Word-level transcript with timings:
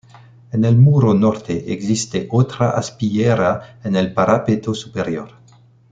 En 0.51 0.65
el 0.65 0.77
muro 0.79 1.13
Norte 1.13 1.71
existe 1.73 2.27
otra 2.31 2.71
aspillera 2.71 3.77
en 3.83 3.95
el 3.95 4.15
parapeto 4.15 4.73
superior. 4.73 5.29